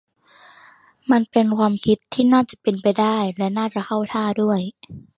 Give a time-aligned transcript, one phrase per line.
[1.11, 4.59] มันเป็นความคิดที่น่าจะเป็นไปได้และน่าจะเข้าท่าด้วย